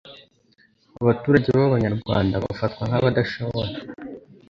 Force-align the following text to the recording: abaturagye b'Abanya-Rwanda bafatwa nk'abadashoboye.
abaturagye 1.01 1.49
b'Abanya-Rwanda 1.57 2.43
bafatwa 2.45 2.81
nk'abadashoboye. 2.89 3.73